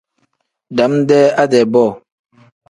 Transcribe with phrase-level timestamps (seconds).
[0.75, 1.85] Dam-dee ade-bo.